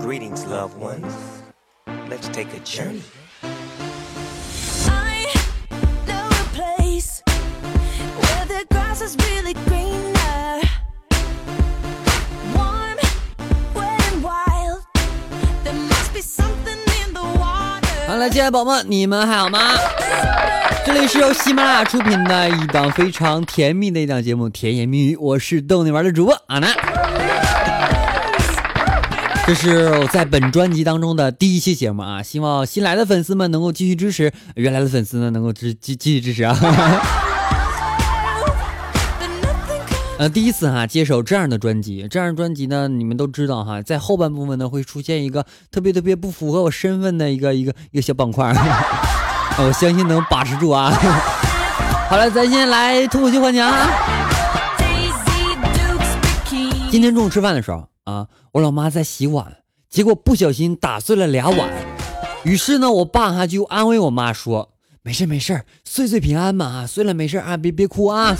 [0.00, 1.12] Greetings, loved ones.
[2.08, 3.02] Let's take a journey.
[4.88, 5.26] I
[6.06, 10.60] know a place where the grass is really greener.
[12.54, 12.98] Warm,
[13.74, 14.82] wet, and wild.
[15.64, 18.06] There must be something in the water.
[18.06, 19.58] 好了，亲爱的宝宝们，你们还好吗？
[20.84, 26.70] 这里是由喜马拉雅出品的一档非常甜蜜的一档节目《甜言蜜语》，我是逗你玩的主播阿南。
[29.46, 36.52] 这是我在本专辑当中的第一期节目啊，希望新来的粉丝们能够继续支持，原来的粉丝呢能够支继继续支持啊。
[36.60, 36.72] But
[39.38, 48.54] nothing comes 呃，第一次哈接手这样的专辑，这样的专辑呢，你们都知道哈，在后半部分呢会出现一个特别特别不符合我身份的一个一个一个小板块儿，
[49.64, 50.90] 我相信能把持住啊。
[52.10, 53.88] 好了，咱先来脱口秀环节啊。
[56.90, 59.58] 今天中午吃饭的时候啊，我老妈在洗碗，
[59.90, 61.68] 结果不小心打碎了俩碗。
[62.44, 64.70] 于是呢，我爸哈就安慰我妈说
[65.02, 68.36] ：“没事没事，岁岁平安嘛，啊，碎了没事啊，别别哭啊。”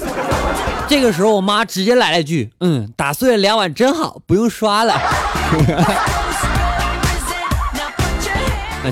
[0.88, 4.94] 这个时候，我妈直接来了句：“嗯，打碎了俩碗真好，不用刷了。”，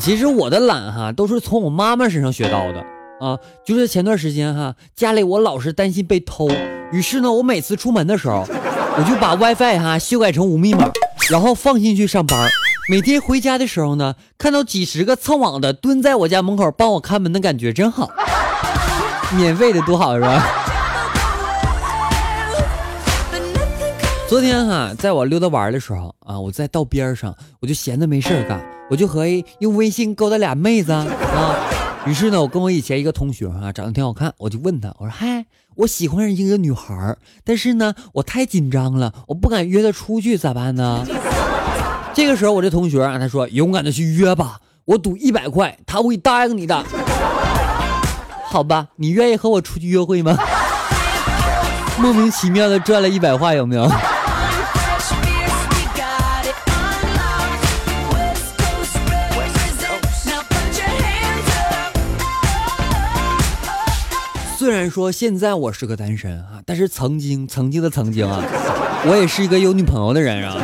[0.02, 2.84] 其实我的懒哈都是从我妈妈身上学到的
[3.20, 3.38] 啊。
[3.64, 6.50] 就是前段时间哈，家里我老是担心被偷，
[6.90, 8.44] 于是呢，我每次出门的时候，
[8.96, 10.88] 我就把 WiFi 哈修改成无密码，
[11.28, 12.48] 然后放心去上班。
[12.88, 18.08] 每天回家的时候呢，看到几十个蹭网的蹲在我家门口帮我看门的感觉真好，
[19.36, 20.46] 免费的多好是吧？
[24.28, 31.04] 昨天哈，在我溜达玩的时候啊，我在道边上，我就闲着没事干，我就合计用微信勾搭俩妹子啊。
[32.06, 41.06] 于是呢，我跟我以前一个同学啊，长得挺好看，我就问他，我说嗨，我喜欢上一个女孩，但是呢，我太紧张了，我不敢约她出去，咋办呢？
[42.12, 46.84] 这个时候，我这同学啊，他说勇敢的去约吧，我赌一百块，他会答应你的。
[48.46, 50.36] 好吧，你愿意和我出去约会吗？
[51.98, 53.90] 莫名其妙的赚了一百块，有没有？
[64.64, 68.42] 虽然说现在我是个单身啊，但是曾经曾经的曾经啊，
[69.06, 70.56] 我也是一个有女朋友的人啊。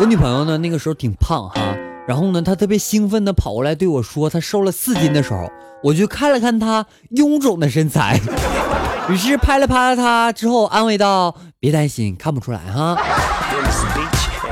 [0.00, 1.76] 我女朋友呢，那个时候挺胖哈，
[2.08, 5.48] 然后呢，她特别兴奋的跑过来对我说，她瘦了四斤的时候，
[5.84, 8.18] 我就看了看她臃肿的身材，
[9.08, 12.98] 于是拍了拍她之后安慰道：“别担心，看不出来哈。”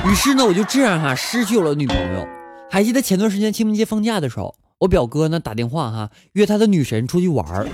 [0.09, 2.25] 于是呢，我就这样哈、失去了女朋友。
[2.71, 7.67] 还记得前段时间清明节放假的时候，我表哥呢打电话哈、约他的女神出去玩儿，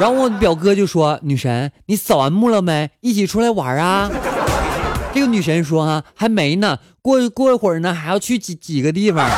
[0.00, 2.90] 然后我表哥就说：“女神，你扫完墓了没？
[3.02, 4.10] 一起出来玩啊？”
[5.12, 9.28] 这个女神说：“哈、还没呢，过过一会儿呢，还要去几几个地方。”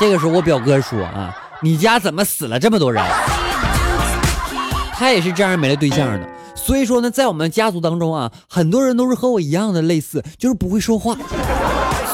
[0.00, 3.04] 这个时候我表哥说：“啊，你家怎么死了这么多人？”
[4.96, 6.26] 他也是这样没了对象的。
[6.54, 11.14] 所以说呢，在我们家族当中啊，很多人都是和我一样的类似，就是不会说话。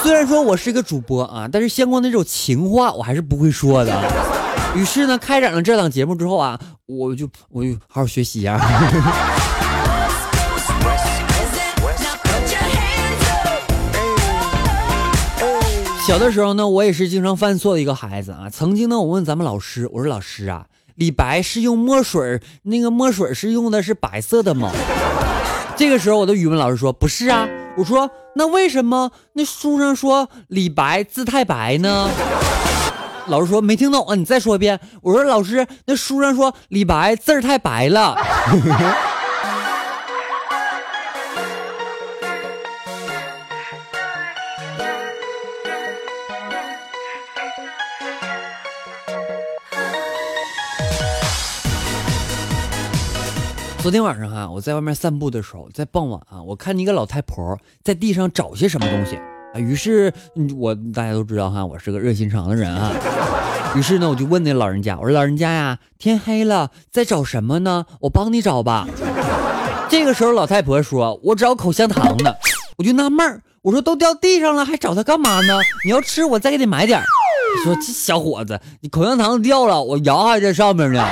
[0.03, 4.36] 虽然说我是一个主播啊，但是相关的这种情话我还是不会说的。
[4.75, 8.61] 于是呢，开展了这档节目之后啊，我就我就好好学习呀、
[16.07, 18.49] 小的时候呢，我也是经常犯错的一个孩子啊。
[18.49, 24.71] 曾经呢，我问咱们老师，我说老师啊，李白是用墨水，那个墨水是用的是白色的吗？
[25.75, 27.49] 这个时候，我的语文老师说不是啊。
[27.77, 32.09] 我说那为什么那书上说李白字太白呢？
[33.29, 34.79] 老师说没听懂啊，你再说一遍。
[35.03, 38.17] 我说老师，那书上说李白字儿太白了。
[53.79, 59.17] 昨天晚上啊、我在外面散步的时候，在傍晚啊，我看见一个老太婆在地上找些什么东西。
[59.59, 60.13] 于是，
[60.57, 62.93] 我大家都知道哈、我是个热心肠的人啊。
[63.75, 67.85] 于是呢，我就问那老人家，我说老人家呀，天黑了，在找什么呢？
[68.01, 68.87] 我帮你找吧。
[69.89, 72.35] 这个时候，老太婆说：“我找口香糖呢。”
[72.79, 75.61] 我就纳闷儿，我说都掉地上了，还找它干嘛呢？
[75.85, 77.05] 你要吃，我再给你买点儿。
[77.65, 81.03] 说这小伙子，你口香糖掉了，我摇还在上面呢。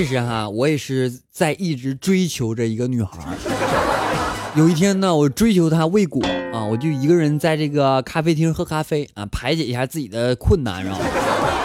[0.00, 3.18] 其实哈，我也是在一直追求着一个女孩。
[4.54, 6.22] 有一天呢，我追求她未果
[6.54, 10.96] 啊，我就一个人在这个咖啡厅喝咖啡啊，排解一下自己的困难，是吧？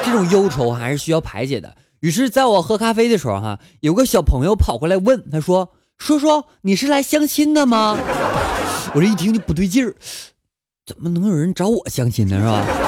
[0.04, 1.78] 这种忧愁还是需要排解的。
[2.02, 7.98] 于是，在我喝咖啡的时候，哈，有个小朋友跑过来问，他说：“叔叔，你是来相亲的吗？”
[8.94, 9.96] 我这一听就不对劲儿，
[10.86, 12.85] 怎么能有人找我相亲呢，是吧？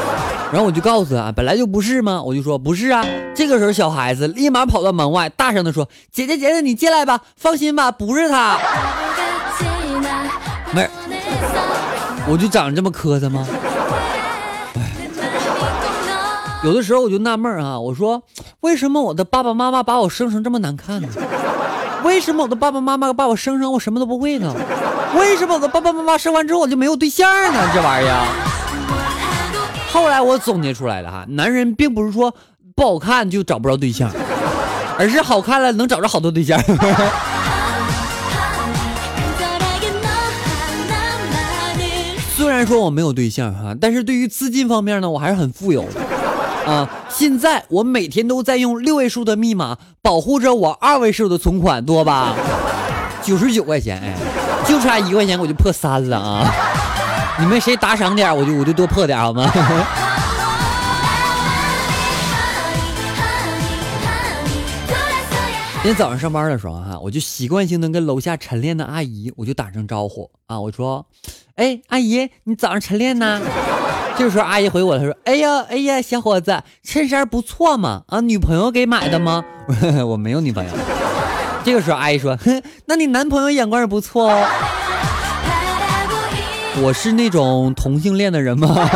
[0.52, 2.22] 然后我就告诉他，本来就不是吗？
[2.24, 3.06] 我就说不是啊。
[3.36, 8.58] 这个时候，小孩子立马跑到门外，大声的说：“姐姐，姐姐，你进来吧，放心吧，不是他。”
[10.74, 10.88] 没，
[12.28, 13.46] 我就长这么磕碜吗？
[16.64, 18.24] 有的时候我就纳闷啊，我说
[18.62, 21.08] 为什么我的爸爸妈妈把我生成这么难看呢？
[22.04, 24.54] 为什么我的爸爸妈妈把我生成我什么都不会呢？
[25.16, 27.70] 为什么我的爸爸妈妈生完之后我就没有对象呢？
[27.74, 28.47] 这玩意儿。
[29.98, 32.32] 后来我总结出来了哈，男人并不是说
[32.76, 34.12] 不好看就找不着对象，
[34.96, 36.62] 而是好看了能找着好多对象。
[42.36, 46.88] 虽然说我没有对象哈，但是对于资金方面呢，我还是很富有的啊。
[47.10, 52.36] 现在我每天都在用六位数的密码保护着我二位数的存款，多吧？
[53.24, 54.14] 九十九块钱，哎，
[54.68, 56.46] 就差一块钱我就破三了啊！
[57.39, 59.48] 你们谁打赏点，我就我就多破点好吗？
[65.84, 71.06] 今天早上上班的时候哈，我就习惯性的跟楼下晨练的阿姨，我就打声招呼啊，我说
[71.56, 73.39] ：“哎，阿姨，你早上晨练呢？”
[74.18, 79.45] 这个时候阿姨回我，她说：“哎呀，哎呀，小伙子，衬衫不错嘛，啊，女朋友给买的吗？”
[80.06, 80.72] 我没有女朋友。
[81.63, 84.45] 这个时候阿姨说：“哼，那你男朋友眼光也不错哦。”
[86.81, 88.68] 我是那种同性恋的人吗？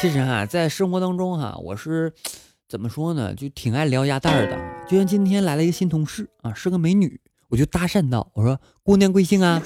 [0.00, 2.12] 其实哈，在生活当中哈，我是
[2.68, 3.34] 怎么说呢？
[3.34, 4.56] 就挺爱聊鸭蛋的。
[4.88, 9.60] 就像今天来了一个新同事啊，是个美女，我就搭讪道：“我说姑娘贵姓啊？”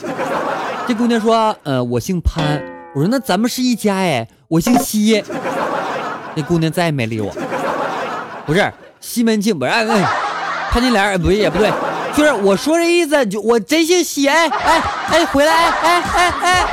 [0.87, 2.63] 这姑娘说：“呃，我姓潘。”
[2.95, 5.23] 我说：“那咱们是一家哎，我姓西。”
[6.35, 7.33] 那姑娘再也没理我。
[8.47, 9.85] 不是西门庆，不是哎，
[10.71, 11.71] 潘金莲，不也不对，
[12.19, 14.27] 就是我说这意思，就我真姓西。
[14.27, 15.53] 哎哎哎，回来！
[15.55, 16.67] 哎哎哎哎。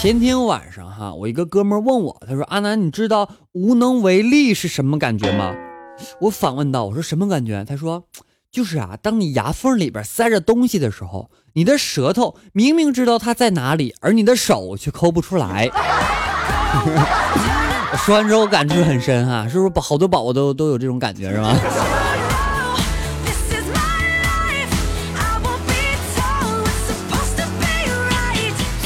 [0.00, 5.52] 前天晚上哈，我一个哥们问我，他说：“阿南，你知道无能为力是什么感觉吗？”
[6.20, 8.04] 我反问道：“我说什么感觉？”他说
[8.54, 15.68] ：“就是啊，当你牙缝里边塞着东西的时候，你的舌头明明知道它在哪里，而你的手却抠不出来。
[17.90, 21.56] ”我说完之后感触很深哈，是不是宝好多宝宝都都有这种感觉是吗？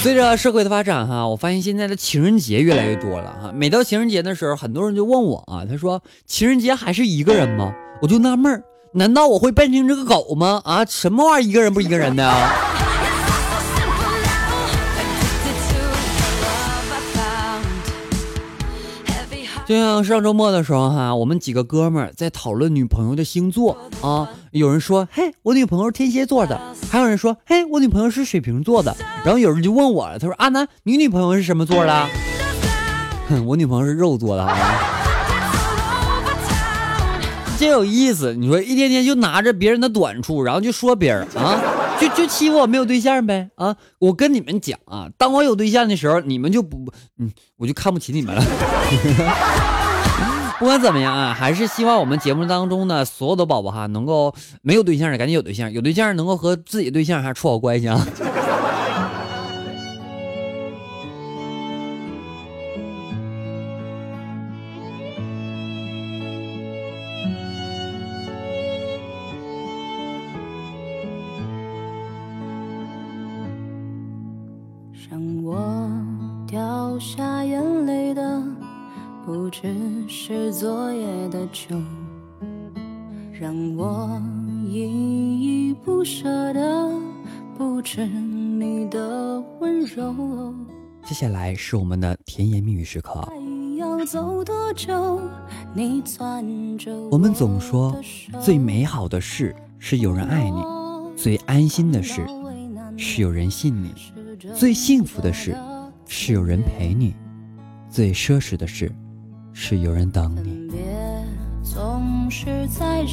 [0.00, 3.52] 随着社会的发展哈，我发现现在的情人节越来越多了哈。
[3.52, 7.74] 每到情人节的时候，很多人就问我啊，他说情人节还是一个人吗？
[8.00, 8.62] 我就纳闷儿，
[8.92, 10.60] 难道我会变成这个狗吗？
[10.64, 12.52] 啊，什么玩意儿一个人不一个人的啊？
[19.66, 26.58] 就像上周末的时候哈，我们几个哥们儿在讨论女朋友的星座啊，有人说嘿，我女朋友是天蝎座的，
[26.90, 32.08] 还有人说嘿，我女朋友是水瓶座的，然后有人就问我了，他说阿南，你女朋友是什么座的？
[33.28, 34.97] 哼，我女朋友是肉做的啊。
[37.58, 41.60] 真有意思，你说一天天就拿着别人的短处，然后就说别人啊，
[42.00, 43.74] 就就欺负我没有对象呗啊！
[43.98, 46.86] 我跟你们讲啊，当我有对象的时候，你们就不，
[47.18, 48.42] 嗯，我就看不起你们了。
[50.60, 58.06] 不管怎么样啊，还是希望我们节目当中呢，所有的宝宝哈，能够没有对象的赶紧有对象，有对象能够和自己对象还处好关系啊。
[76.98, 78.42] 掉下眼泪的，
[79.24, 79.72] 不只
[80.08, 81.80] 是昨夜的酒，
[83.32, 84.20] 让我
[84.66, 86.90] 依依不舍的，
[87.56, 90.52] 不止你的温柔。
[91.04, 93.20] 接下来是我们的甜言蜜语时刻。
[93.20, 95.20] 还要走多久？
[95.72, 97.96] 你攥着我们总说
[98.40, 100.60] 最美好的事是有人爱你，
[101.16, 102.26] 最安心的事
[102.96, 103.94] 是有人信你，
[104.52, 105.56] 最幸福的事
[106.10, 107.14] 是有人陪你，
[107.90, 108.90] 最奢侈的事
[109.52, 110.66] 是有人等你。
[110.70, 110.80] 别
[111.62, 113.04] 总总是在。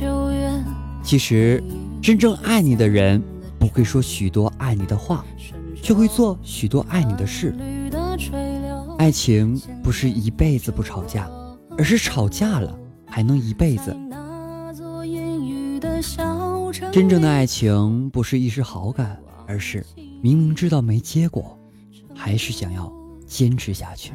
[1.04, 1.64] 其实，
[2.02, 3.22] 真正爱你的人
[3.60, 5.24] 不会说许多爱你的话，
[5.82, 7.54] 却会做许多爱你的事。
[8.98, 11.30] 爱情不是一辈子不吵架，
[11.78, 13.96] 而是吵架了还能一辈子。
[16.92, 19.86] 真正的爱情不是一时好感，而是
[20.22, 21.58] 明明知道没结果，
[22.26, 22.92] 还是想要
[23.28, 24.12] 坚持下去。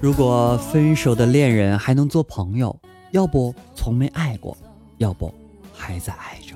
[0.00, 2.78] 如果分手的恋人还能做朋友，
[3.10, 4.56] 要不从没爱过，
[4.98, 5.34] 要不
[5.74, 6.54] 还在爱着。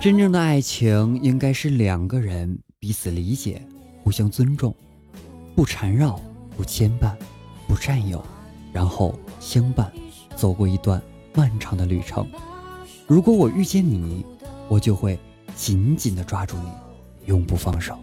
[0.00, 3.60] 真正的爱情应该是两个人彼此理解，
[4.02, 4.74] 互相尊重，
[5.54, 6.18] 不缠绕，
[6.56, 7.14] 不牵绊，
[7.66, 8.24] 不占有，
[8.72, 9.92] 然后相伴
[10.34, 11.02] 走过一段
[11.34, 12.26] 漫长的旅程。
[13.08, 14.22] 如果我遇见你，
[14.68, 15.18] 我就会
[15.56, 16.70] 紧紧的抓住你，
[17.24, 17.98] 永不放手。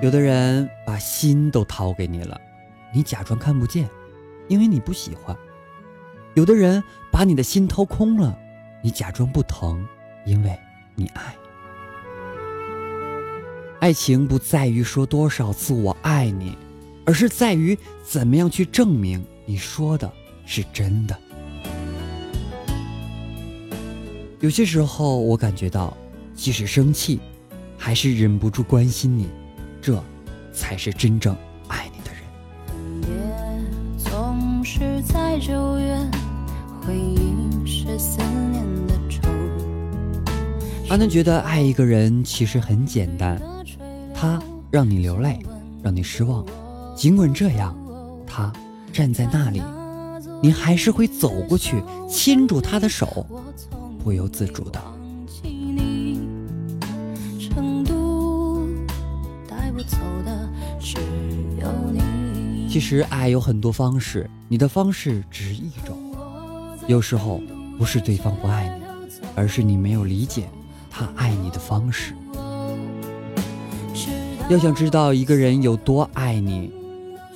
[0.00, 2.40] 有的人把心都掏给你了。
[2.92, 3.90] 你假装看不见，
[4.46, 5.36] 因为你不喜欢；
[6.34, 6.80] 有的人
[7.10, 8.38] 把你的心掏空了，
[8.84, 9.84] 你假装不疼，
[10.24, 10.56] 因为
[10.94, 11.34] 你爱。
[13.84, 16.56] 爱情不在于说多少次我爱你，
[17.04, 20.10] 而是在于怎么样去证明你说的
[20.46, 21.14] 是真的。
[24.40, 25.94] 有些时候，我感觉到，
[26.34, 27.20] 即使生气，
[27.76, 29.28] 还是忍不住关心你，
[29.82, 30.02] 这
[30.50, 31.36] 才是真正。
[35.38, 35.94] 九月，
[36.80, 39.28] 回忆是思念的愁。
[40.88, 43.38] 阿南觉得爱一个人其实很简单，
[44.24, 44.40] 他
[44.70, 45.38] 让你流泪，
[45.82, 46.42] 让你失望，
[46.96, 47.76] 尽管这样，
[48.26, 48.50] 他
[48.90, 49.62] 站在那里，
[50.42, 53.26] 你还是会走过去牵住他的手，
[54.02, 54.80] 不由自主的。
[62.66, 65.98] 其实爱有很多方式，你的方式只是一种。
[66.86, 67.42] 有时候
[67.76, 68.84] 不是对方不爱你，
[69.34, 70.48] 而是你没有理解
[70.90, 72.14] 他爱你的方式。
[74.50, 76.70] 要想知道一个人有多爱你，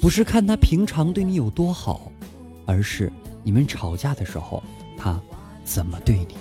[0.01, 2.13] 不是看他平常对你有多好，
[2.67, 3.11] 而是
[3.43, 4.63] 你们吵架的时候
[4.97, 5.19] 他
[5.65, 6.37] 怎么对你。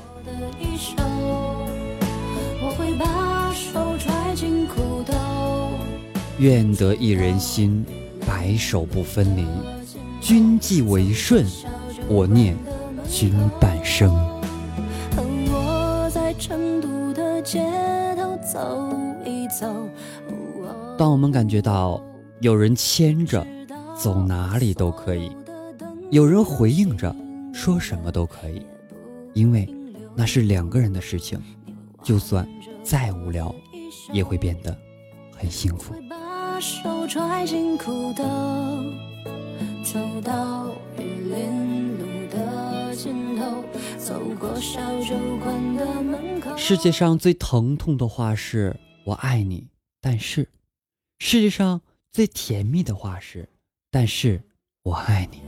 [6.38, 7.86] 愿得一人心。
[8.28, 9.46] 白首不分离，
[10.20, 11.46] 君既为顺，
[12.10, 12.58] 我念
[13.10, 14.37] 君半生。
[20.98, 22.04] 当我们感觉到
[22.42, 23.46] 有人牵着，
[23.96, 25.30] 走哪里都可以；
[26.10, 27.16] 有人回应着，
[27.54, 28.66] 说什么都可以，
[29.36, 29.72] 因为
[30.16, 31.40] 那是两个人的事情，
[32.02, 32.48] 就算
[32.84, 33.54] 再无聊，
[34.12, 34.76] 也会变得
[35.36, 35.94] 很幸福。
[36.60, 38.24] 手揣进裤兜，
[39.84, 43.64] 走到玉林路的尽头，
[44.00, 45.14] 走过小酒
[45.44, 46.58] 馆的门口。
[46.58, 48.76] 世界上最疼痛的话是
[49.06, 49.68] “我爱你”，
[50.02, 50.50] 但是
[51.20, 51.82] 世界上
[52.12, 53.50] 最甜蜜的话是
[53.92, 54.42] “但是
[54.84, 55.42] 我爱你”。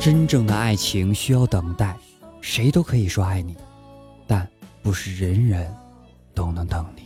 [0.00, 1.96] 真正的爱情需要等待，
[2.40, 3.56] 谁都可以说爱你，
[4.26, 4.48] 但。
[4.82, 5.70] 不是人人
[6.34, 7.02] 都能等你。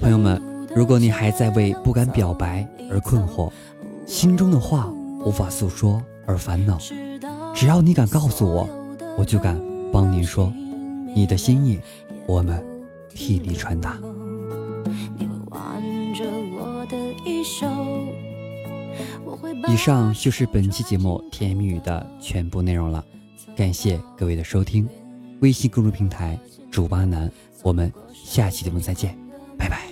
[0.00, 0.42] 朋友们，
[0.74, 3.48] 如果你还在为不敢表白而困惑，
[4.16, 4.90] 心中的话
[5.26, 6.78] 无法诉说而烦恼，
[7.54, 8.66] 只要你敢告诉我，
[9.18, 9.60] 我就敢
[9.92, 10.50] 帮您说。
[11.14, 11.78] 你的心意，
[12.26, 12.64] 我们
[13.10, 13.98] 替你传达。
[19.68, 23.04] 以上就是本期节目甜言蜜语的全部内容了，
[23.54, 24.88] 感谢各位的收听。
[25.42, 26.38] 微信公众平台
[26.70, 27.30] 主巴南，
[27.62, 29.14] 我们下期节目再见，
[29.58, 29.85] 拜拜。